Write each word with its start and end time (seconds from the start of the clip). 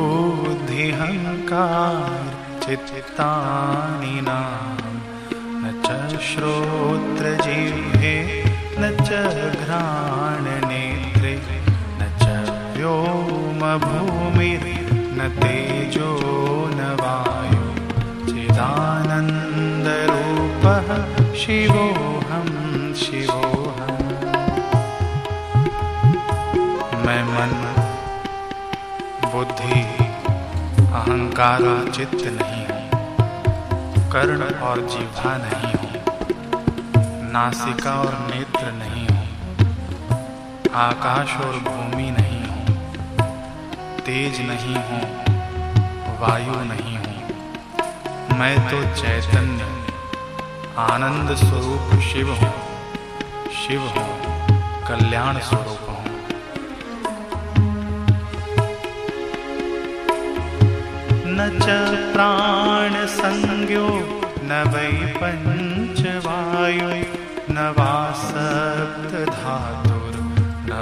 चित्तानि 2.67 4.17
न 4.29 5.73
च 5.87 5.89
श्रोत्रजिह्वे, 6.31 8.17
न 8.79 8.83
च 9.07 9.09
घ्राणनेत्रे 9.63 10.14
व्योमभूमिर्न 13.75 15.29
तेजो, 15.29 16.19
न 16.75 16.97
वायु। 17.01 17.75
चिदानन्दरूपः 18.27 19.15
शिवोऽहं 21.35 22.95
शिवोऽहम्। 22.95 24.05
मैं 27.07 27.25
मन, 27.25 27.75
बुद्धि, 29.33 29.81
अहंकार 30.95 31.91
चित्त 31.91 32.15
नहीं 32.15 32.67
हूँ। 32.67 32.91
कर्ण 34.13 34.55
और 34.61 34.81
जीवा 34.81 35.37
नहीं 35.37 35.75
हूँ। 35.75 36.03
नासिका 37.33 37.95
और 37.95 38.27
नेत्र 38.31 38.73
नहीं 38.73 39.09
हूँ। 39.09 39.29
आकाश 40.75 41.37
और 41.37 41.53
भूमि 41.53 42.03
नहीं 42.03 42.24
तेज 44.07 44.41
नहीं 44.41 44.77
हूँ, 44.77 45.05
वायु 46.21 46.55
नहीं 46.65 46.97
हूँ। 46.97 48.39
मैं 48.39 48.57
तो 48.71 48.81
चैतन्य, 48.95 49.63
आनंद 50.79 51.35
स्वरूप 51.35 52.01
शिव 52.01 52.33
हूँ। 52.33 52.53
शिव 53.53 53.81
हूँ, 53.81 54.11
कल्याण 54.89 55.39
स्वरूप 55.39 55.89
हूँ। 55.89 56.05
न 61.27 61.49
च 61.63 61.67
प्राण 62.13 63.07
संज्ञो, 63.07 63.89
न 64.45 64.63
वै 64.75 64.93
पञ्चवायु 65.17 66.89
न 67.51 67.75
वा 67.79 68.13
सप्तधातुर्न 68.13 69.11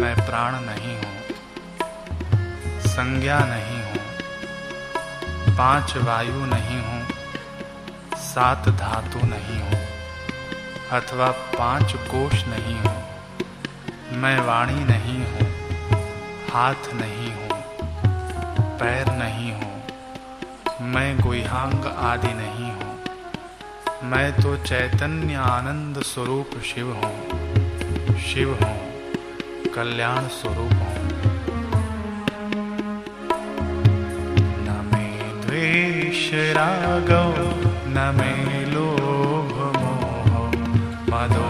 मैं 0.00 0.16
प्राण 0.26 0.52
नहीं 0.66 0.94
हूँ, 1.00 1.16
संज्ञा 2.96 3.38
नहीं 3.54 3.80
हूँ, 3.86 4.02
पाँच 5.62 5.88
वायु 6.08 6.40
नहीं 6.54 6.80
हूँ, 6.88 7.02
सात 8.28 8.62
धातु 8.84 9.20
नहीं 9.34 9.58
हूँ, 9.62 9.80
अथवा 11.00 11.28
पाँच 11.58 11.88
कोश 12.12 12.36
नहीं 12.54 12.78
हूँ। 12.84 12.94
मैं 14.12 14.38
वाणी 14.40 14.84
नहीं 14.84 15.18
हूँ, 15.20 15.46
हाथ 16.50 16.82
नहीं 16.94 17.30
हूँ, 17.32 17.58
पैर 18.80 19.10
नहीं 19.12 19.52
हूँ, 19.52 19.74
मैं 20.92 21.10
गुहांग 21.20 21.84
आदि 22.04 22.32
नहीं 22.34 22.70
हूँ। 22.72 24.08
मैं 24.10 24.30
तो 24.32 24.56
चैतन्य 24.64 25.34
आनंद 25.44 26.02
स्वरूप 26.04 26.50
शिव 26.64 26.92
हूँ 26.94 28.16
शिव 28.26 28.52
हूँ, 28.62 28.78
कल्याण 29.74 30.28
स्वरूप 30.36 30.74
हूँ। 30.82 31.04
न 34.66 34.78
मे 34.92 35.06
द्वेष 35.42 36.22
रागौ 36.56 37.26
न 37.88 38.12
मे 38.18 38.64
लोभ 38.72 39.54
मोहो, 39.76 40.46
मदो 41.10 41.45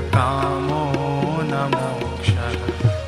कामो 0.00 1.40
न 1.42 1.70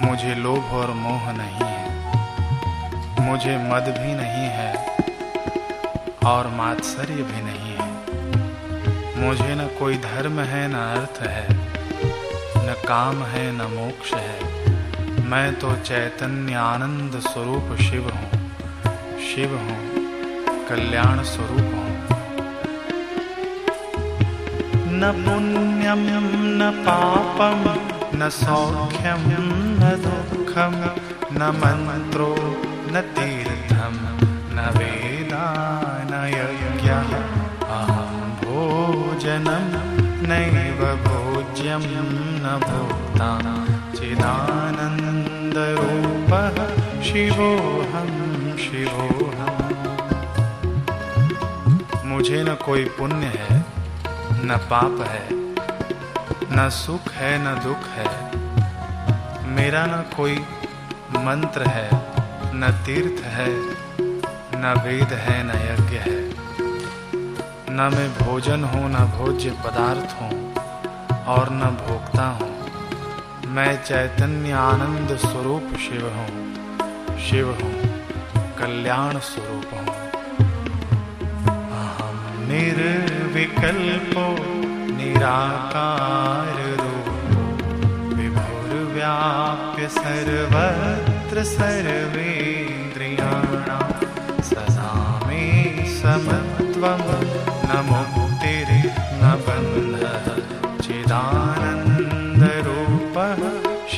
मुझे 0.00 0.34
लोभ 0.34 0.72
और 0.72 0.90
मोह 0.90 1.32
नहीं 1.32 1.50
है। 1.50 1.88
मुझे 3.20 3.56
मद 3.56 3.82
भी 3.98 4.14
नहीं 4.14 4.28
है 4.28 4.96
और 6.26 6.46
मात्सर्य 6.46 7.14
भी 7.14 7.32
नहीं 7.42 7.58
है। 7.58 7.98
मुझे 9.16 9.54
न 9.54 9.70
कोई 9.78 9.98
धर्म 9.98 10.40
है, 10.40 10.68
न 10.68 10.74
अर्थ 10.74 11.22
है। 11.22 11.67
न 12.68 12.72
काम 12.72 13.22
है, 13.22 13.52
न 13.52 13.62
मोक्ष 13.74 14.14
है। 14.14 14.40
मैं 15.24 15.54
तो 15.58 15.76
चैतन्य 15.76 16.54
आनंद 16.54 17.20
स्वरूप 17.20 17.76
शिव 17.76 18.10
हूँ। 18.10 18.30
शिव 19.20 19.50
हूँ, 19.58 19.90
कल्याण 20.68 21.22
स्वरूप 21.22 21.74
हूँ। 21.74 22.06
न 24.92 25.12
पुण्यम, 25.12 26.06
न 26.58 26.84
पापम, 26.86 27.74
न 28.18 28.28
सौख्यम, 28.28 29.22
न 29.80 30.00
दुखम, 30.02 30.74
न 31.32 31.42
मन्त्रो 31.42 32.34
न 32.92 33.00
तीर्थम, 33.00 34.18
न 34.56 34.74
वेदा। 34.76 35.87
नैव 40.28 40.96
भोज्यं 40.96 41.80
न 42.44 42.60
भोक्ता 42.64 43.30
चिदानन्दरूपः 43.98 44.78
शिवोऽहं 47.02 48.12
शिवोऽहम्। 48.56 49.58
मुझे 52.04 52.42
न 52.42 52.54
कोई 52.54 52.84
पुण्य 52.84 53.26
है, 53.26 53.64
न 54.44 54.56
पाप 54.70 55.00
है, 55.08 55.28
न 56.56 56.68
सुख 56.70 57.12
है, 57.12 57.38
न 57.38 57.60
दुख 57.64 57.88
है। 57.88 58.38
मेरा 59.46 59.86
न 59.86 60.04
कोई 60.16 60.36
मंत्र 61.16 61.62
है, 61.68 61.90
न 62.54 62.82
तीर्थ 62.86 63.24
है, 63.24 63.48
न 64.54 64.82
वेद 64.86 65.12
है, 65.12 65.42
न 65.44 65.50
यज्ञ 65.50 65.96
है। 65.96 66.27
न 67.78 67.82
मैं 67.94 68.08
भोजन 68.14 68.62
हूँ, 68.64 68.86
न 68.90 69.00
भोज्य 69.10 69.50
पदार्थ 69.64 70.14
हूँ, 70.20 70.36
और 71.32 71.50
न 71.52 71.66
भोक्ता 71.80 72.24
हूँ। 72.38 72.54
मैं 73.48 73.74
चैतन्य 73.82 74.52
आनंद 74.60 75.10
स्वरूप 75.16 75.66
शिव 75.78 76.04
हूँ 76.14 76.32
शिव 77.26 77.46
हूँ, 77.60 77.74
कल्याण 78.58 79.14
स्वरूप 79.28 79.68
हूँ। 79.74 79.92
अहं 81.76 82.18
निर्विकल्पो 82.48 84.26
निराकार 84.96 86.56
विभुर्व्याप्य 88.16 89.84
सर्वत्र 89.98 91.36
सर्वेन्द्रियाणां 91.54 92.58
सदा 94.42 94.90
मे 95.26 95.44
समत्वं 95.94 97.02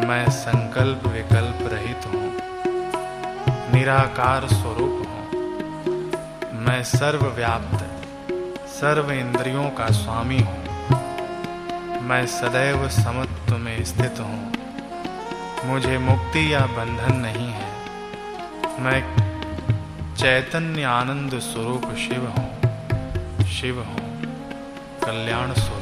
मैं 0.06 0.30
संकल्प 0.30 1.08
विकल्प 1.08 1.58
रहित 1.74 2.06
हूँ, 2.08 2.28
निराकार 3.74 4.48
स्वरूप 4.48 5.00
हूँ। 5.08 6.62
मैं 6.66 6.84
सर्वव्याप्त, 6.84 7.80
सर्व 8.68 9.12
इंद्रियों 9.12 9.70
का 9.70 9.88
स्वामी 9.92 10.40
हूँ। 10.40 10.64
मैं 12.02 12.26
सदैव 12.28 12.90
समत्व 12.90 13.58
में 13.58 13.84
स्थित 13.84 14.20
हूँ। 14.20 14.54
मुझे 15.66 15.98
मुक्ति 15.98 16.54
या 16.54 16.60
बंधन 16.60 17.16
नहीं 17.16 17.50
है। 17.50 17.72
मैं 18.80 19.02
चैतन्य 20.16 20.84
आनंद 20.84 21.40
स्वरूप 21.40 21.96
शिव 21.96 22.28
हूँ 22.28 23.46
शिव 23.46 23.84
हूँ। 23.84 23.99
कल्याण 25.10 25.54
स्वरूप 25.54 25.79